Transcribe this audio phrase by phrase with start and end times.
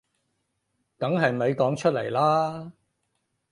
[0.97, 2.71] 梗係咪講出嚟啦